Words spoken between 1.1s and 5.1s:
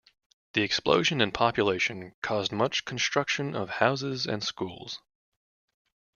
in population caused much construction of houses and schools.